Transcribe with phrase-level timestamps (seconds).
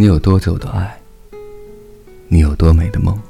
[0.00, 0.98] 你有多久的爱？
[2.26, 3.20] 你有多美的梦？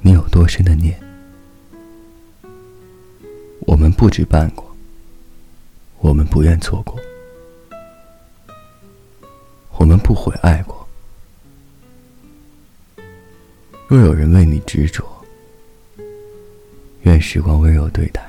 [0.00, 1.00] 你有多深的念？
[3.60, 4.76] 我们不止办过，
[6.00, 6.98] 我们不愿错过，
[9.78, 10.84] 我们不悔爱过。
[13.86, 15.04] 若有人为你执着，
[17.02, 18.20] 愿时光温柔对待；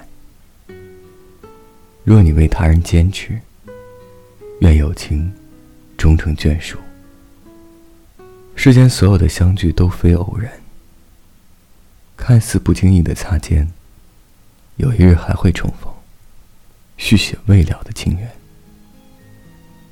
[2.03, 3.41] 若你为他人坚持，
[4.59, 5.33] 愿有情
[6.05, 6.77] 终成眷属。
[8.55, 10.51] 世间所有的相聚都非偶然，
[12.15, 13.67] 看似不经意的擦肩，
[14.75, 15.91] 有一日还会重逢，
[16.95, 18.31] 续写未了的情缘。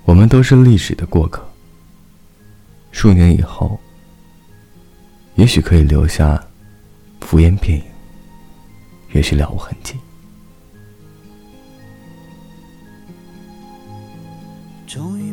[0.06, 1.44] 我们都是历史的过客，
[2.92, 3.80] 数年以后。
[5.34, 6.40] 也许可以留下
[7.22, 7.84] 浮烟片影，
[9.14, 9.96] 也许了无痕迹。
[14.86, 15.33] 终于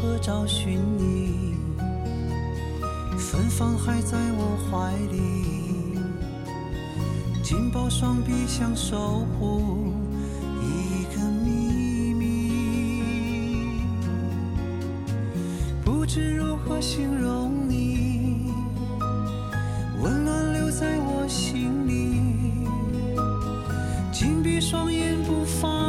[0.00, 1.54] 何找寻你。
[3.18, 5.98] 芬芳还在我怀里，
[7.42, 9.92] 紧抱双臂想守护
[10.62, 13.82] 一个秘密。
[15.84, 18.52] 不知如何形容你，
[20.02, 22.22] 温暖留在我心里，
[24.10, 25.79] 紧闭双眼不放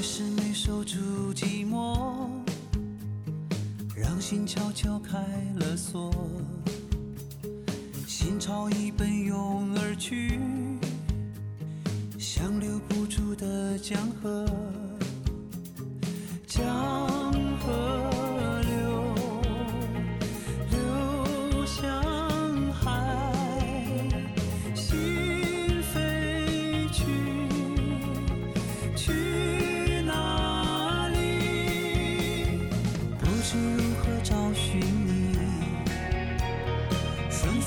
[0.00, 0.96] 于是没守住
[1.34, 2.26] 寂寞，
[3.94, 5.18] 让心悄悄开
[5.56, 6.10] 了锁，
[8.06, 10.40] 心潮已奔涌而去，
[12.18, 14.46] 像留不住的江河。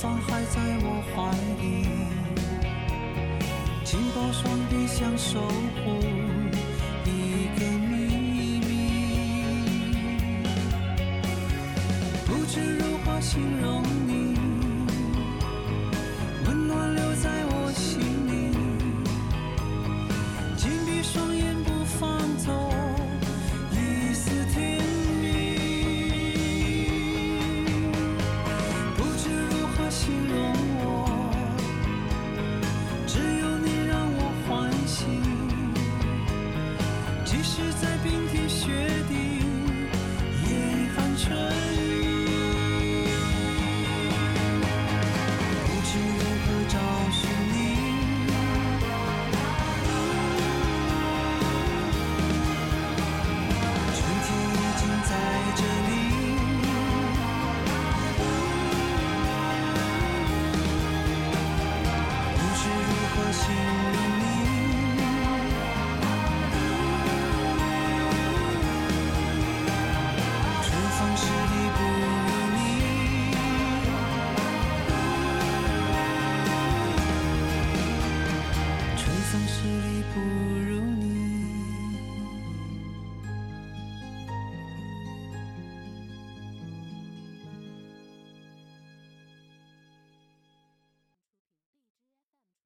[0.10, 1.32] 还在我怀
[1.62, 1.88] 里，
[3.84, 5.40] 紧抱双臂想守
[5.84, 6.43] 护。